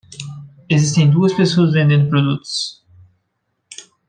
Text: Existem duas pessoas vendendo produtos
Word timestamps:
Existem 0.67 1.11
duas 1.11 1.31
pessoas 1.31 1.73
vendendo 1.73 2.09
produtos 2.09 2.81